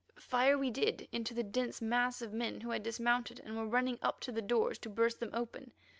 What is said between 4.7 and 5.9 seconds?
to burst them open.